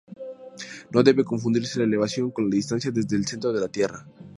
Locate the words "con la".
2.31-2.55